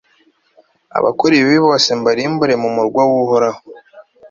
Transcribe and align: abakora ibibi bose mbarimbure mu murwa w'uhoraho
abakora 0.97 1.33
ibibi 1.35 1.57
bose 1.67 1.89
mbarimbure 1.99 2.53
mu 2.61 2.69
murwa 2.75 3.01
w'uhoraho 3.09 3.61